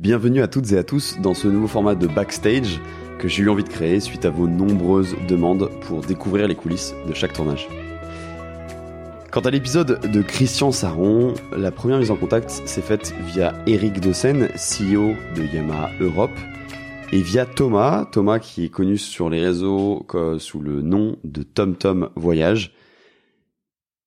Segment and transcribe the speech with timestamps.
[0.00, 2.80] Bienvenue à toutes et à tous dans ce nouveau format de backstage
[3.20, 6.96] que j'ai eu envie de créer suite à vos nombreuses demandes pour découvrir les coulisses
[7.06, 7.68] de chaque tournage.
[9.30, 14.00] Quant à l'épisode de Christian Saron, la première mise en contact s'est faite via Eric
[14.00, 16.36] Dossen, CEO de Yamaha Europe,
[17.12, 20.04] et via Thomas, Thomas qui est connu sur les réseaux
[20.38, 22.72] sous le nom de TomTom Voyage.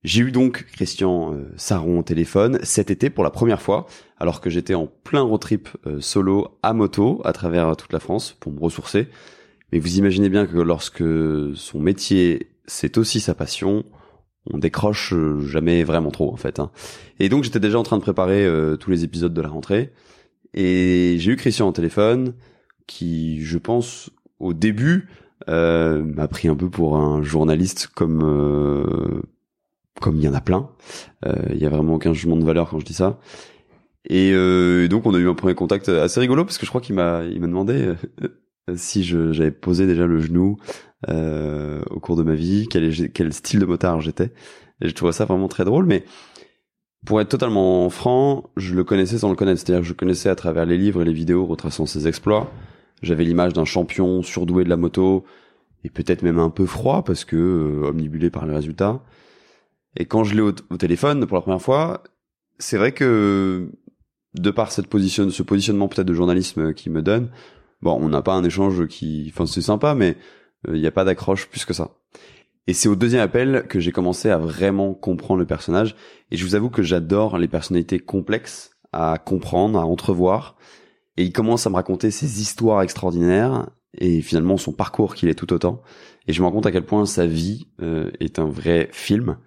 [0.07, 3.87] J'ai eu donc Christian euh, Saron au téléphone cet été pour la première fois,
[4.17, 7.99] alors que j'étais en plein road trip euh, solo à moto à travers toute la
[7.99, 9.09] France pour me ressourcer.
[9.73, 11.04] Mais vous imaginez bien que lorsque
[11.55, 13.83] son métier c'est aussi sa passion,
[14.49, 16.61] on décroche euh, jamais vraiment trop en fait.
[16.61, 16.71] Hein.
[17.19, 18.49] Et donc j'étais déjà en train de préparer
[18.79, 19.91] tous les épisodes de la rentrée
[20.54, 22.33] et j'ai eu Christian au téléphone
[22.87, 25.10] qui, je pense, au début
[25.47, 28.24] m'a pris un peu pour un journaliste comme
[30.00, 30.69] comme il y en a plein.
[31.25, 33.19] Euh, il y a vraiment aucun jugement de valeur quand je dis ça.
[34.09, 36.81] Et euh, donc on a eu un premier contact assez rigolo parce que je crois
[36.81, 40.58] qu'il m'a il m'a demandé euh, si j'avais posé déjà le genou
[41.08, 44.31] au cours de ma vie, quel, quel style de motard j'étais.
[44.81, 46.03] Et je trouvais ça vraiment très drôle, mais
[47.05, 49.61] pour être totalement franc, je le connaissais sans le connaître.
[49.61, 52.52] C'est-à-dire que je connaissais à travers les livres et les vidéos retraçant ses exploits.
[53.02, 55.23] J'avais l'image d'un champion surdoué de la moto
[55.83, 59.02] et peut-être même un peu froid parce que omnibulé par les résultats.
[59.97, 62.03] Et quand je l'ai au, téléphone pour la première fois,
[62.59, 63.71] c'est vrai que
[64.35, 67.29] de par cette position, ce positionnement peut-être de journalisme qui me donne,
[67.81, 70.15] bon, on n'a pas un échange qui, enfin, c'est sympa, mais
[70.67, 71.91] euh, il n'y a pas d'accroche plus que ça.
[72.67, 75.95] Et c'est au deuxième appel que j'ai commencé à vraiment comprendre le personnage.
[76.31, 80.57] Et je vous avoue que j'adore les personnalités complexes à comprendre, à entrevoir.
[81.15, 85.33] Et il commence à me raconter ses histoires extraordinaires et finalement son parcours qu'il est
[85.33, 85.81] tout autant.
[86.27, 89.37] Et je me rends compte à quel point sa vie euh, est un vrai film.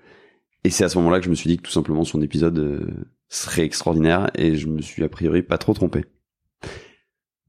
[0.65, 2.59] Et c'est à ce moment-là que je me suis dit que tout simplement son épisode
[2.59, 2.87] euh,
[3.29, 6.05] serait extraordinaire et je me suis a priori pas trop trompé.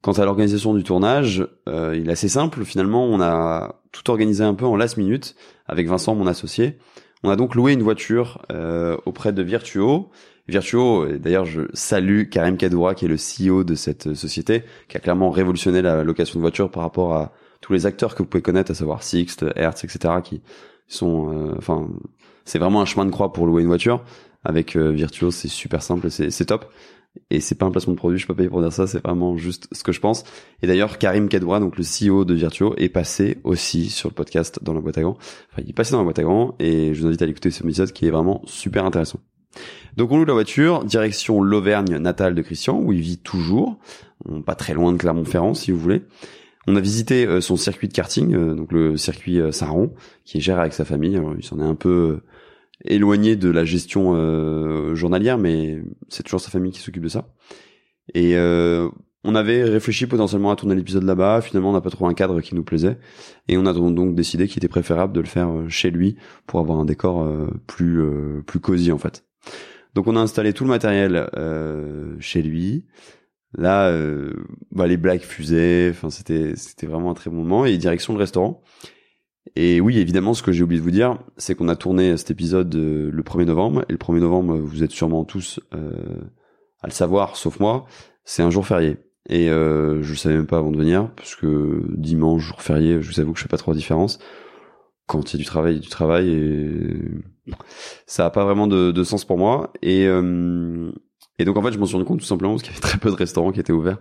[0.01, 2.63] Quant à l'organisation du tournage, euh, il est assez simple.
[2.63, 5.35] Finalement, on a tout organisé un peu en last minute
[5.67, 6.79] avec Vincent, mon associé.
[7.23, 10.09] On a donc loué une voiture euh, auprès de Virtuo.
[10.47, 14.99] Virtuo, d'ailleurs, je salue Karim Kadoura, qui est le CEO de cette société, qui a
[14.99, 17.31] clairement révolutionné la location de voitures par rapport à
[17.61, 20.41] tous les acteurs que vous pouvez connaître, à savoir Sixt, Hertz, etc., qui
[20.95, 21.87] sont, enfin,
[22.45, 24.03] c'est vraiment un chemin de croix pour louer une voiture.
[24.43, 26.71] Avec euh, Virtuo, c'est super simple, c'est top.
[27.29, 29.03] Et c'est pas un placement de produit, je peux pas payer pour dire ça, c'est
[29.03, 30.23] vraiment juste ce que je pense.
[30.61, 34.59] Et d'ailleurs, Karim Kadoura, donc le CEO de Virtuo, est passé aussi sur le podcast
[34.61, 35.17] dans la boîte à gants.
[35.51, 37.51] Enfin, il est passé dans la boîte à gants et je vous invite à l'écouter
[37.51, 39.19] ce épisode qui est vraiment super intéressant.
[39.97, 43.77] Donc on loue la voiture, direction l'Auvergne natale de Christian, où il vit toujours,
[44.45, 46.03] pas très loin de Clermont-Ferrand si vous voulez.
[46.67, 49.93] On a visité euh, son circuit de karting, euh, donc le circuit Saron,
[50.25, 51.19] qui géré avec sa famille.
[51.37, 52.21] Il s'en est un peu
[52.85, 57.27] éloigné de la gestion euh, journalière, mais c'est toujours sa famille qui s'occupe de ça.
[58.13, 58.89] Et euh,
[59.23, 61.41] on avait réfléchi potentiellement à tourner l'épisode là-bas.
[61.41, 62.97] Finalement, on n'a pas trouvé un cadre qui nous plaisait,
[63.47, 66.17] et on a donc décidé qu'il était préférable de le faire euh, chez lui
[66.47, 67.27] pour avoir un décor
[67.67, 68.01] plus
[68.45, 69.23] plus cosy en fait.
[69.93, 71.29] Donc, on a installé tout le matériel
[72.19, 72.85] chez lui.
[73.57, 73.93] Là,
[74.71, 75.89] bah, les blagues fusaient.
[75.89, 77.65] Enfin, c'était c'était vraiment un très bon moment.
[77.65, 78.63] Et direction le restaurant.
[79.55, 82.31] Et oui, évidemment, ce que j'ai oublié de vous dire, c'est qu'on a tourné cet
[82.31, 86.21] épisode euh, le 1er novembre, et le 1er novembre, vous êtes sûrement tous euh,
[86.81, 87.85] à le savoir, sauf moi,
[88.23, 88.97] c'est un jour férié.
[89.29, 93.01] Et euh, je le savais même pas avant de venir, parce que dimanche, jour férié,
[93.01, 94.19] je vous avoue que je fais pas trop la différence.
[95.07, 97.53] Quand il y a du travail, il y a du travail, et
[98.05, 99.73] ça a pas vraiment de, de sens pour moi.
[99.81, 100.91] Et, euh,
[101.41, 102.81] et donc en fait, je m'en suis rendu compte tout simplement parce qu'il y avait
[102.87, 103.99] très peu de restaurants qui étaient ouverts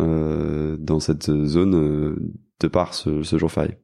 [0.00, 2.16] euh, dans cette zone
[2.60, 3.78] de par ce, ce jour férié.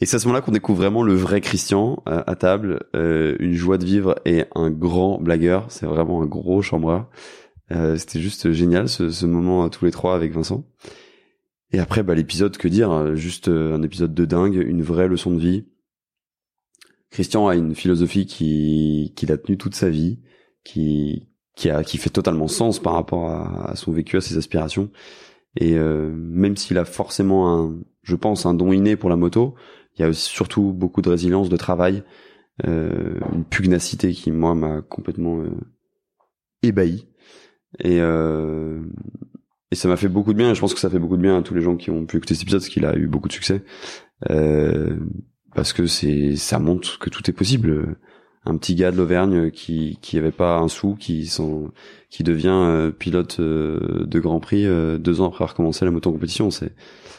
[0.00, 3.36] Et c'est à ce moment-là qu'on découvre vraiment le vrai Christian euh, à table, euh,
[3.38, 5.66] une joie de vivre et un grand blagueur.
[5.68, 7.10] C'est vraiment un gros chambreur.
[7.70, 10.64] Euh, C'était juste génial ce, ce moment à tous les trois avec Vincent.
[11.72, 15.32] Et après, bah, l'épisode, que dire Juste euh, un épisode de dingue, une vraie leçon
[15.32, 15.66] de vie.
[17.10, 20.20] Christian a une philosophie qui qu'il a tenue toute sa vie,
[20.64, 21.28] qui
[21.60, 24.90] qui a qui fait totalement sens par rapport à, à son vécu, à ses aspirations.
[25.56, 29.54] Et euh, même s'il a forcément un, je pense, un don inné pour la moto,
[29.94, 32.02] il y a surtout beaucoup de résilience, de travail,
[32.66, 35.50] euh, une pugnacité qui moi m'a complètement euh,
[36.62, 37.06] ébahi.
[37.78, 38.80] Et euh,
[39.70, 40.50] et ça m'a fait beaucoup de bien.
[40.50, 42.06] Et je pense que ça fait beaucoup de bien à tous les gens qui ont
[42.06, 43.62] pu écouter cet épisode, parce qu'il a eu beaucoup de succès.
[44.30, 44.96] Euh,
[45.54, 47.98] parce que c'est ça montre que tout est possible.
[48.46, 51.70] Un petit gars de l'Auvergne qui qui avait pas un sou, qui sont
[52.08, 54.66] qui devient euh, pilote euh, de Grand Prix
[54.98, 56.72] deux ans après avoir commencé la moto compétition, c'est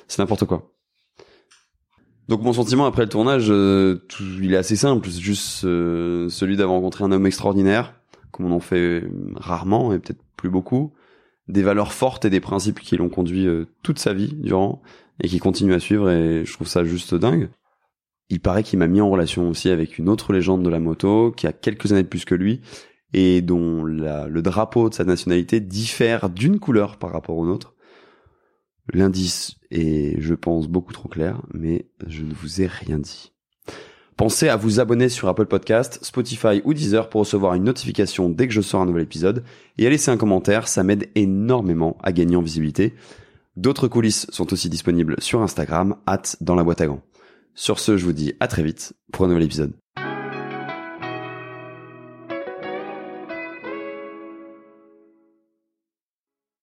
[0.07, 0.71] c'est n'importe quoi.
[2.31, 4.06] Donc mon sentiment après le tournage, euh,
[4.41, 7.94] il est assez simple, c'est juste euh, celui d'avoir rencontré un homme extraordinaire,
[8.31, 9.03] comme on en fait
[9.35, 10.94] rarement et peut-être plus beaucoup,
[11.50, 14.81] des valeurs fortes et des principes qui l'ont conduit euh, toute sa vie durant
[15.21, 17.50] et qui continue à suivre et je trouve ça juste dingue.
[18.31, 21.31] Il paraît qu'il m'a mis en relation aussi avec une autre légende de la moto
[21.31, 22.61] qui a quelques années de plus que lui
[23.13, 27.75] et dont le drapeau de sa nationalité diffère d'une couleur par rapport au nôtre.
[28.93, 33.33] L'indice est, je pense, beaucoup trop clair, mais je ne vous ai rien dit.
[34.15, 38.47] Pensez à vous abonner sur Apple Podcast, Spotify ou Deezer pour recevoir une notification dès
[38.47, 39.43] que je sors un nouvel épisode
[39.77, 42.93] et à laisser un commentaire, ça m'aide énormément à gagner en visibilité.
[43.57, 47.01] D'autres coulisses sont aussi disponibles sur Instagram, at dans la boîte à gants.
[47.56, 49.74] Sur ce, je vous dis à très vite pour un nouvel épisode.